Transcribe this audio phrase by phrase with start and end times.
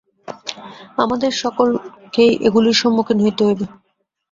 [0.97, 3.65] আমাদের সকলকেই এগুলির সম্মুখীন হইতে হইবে।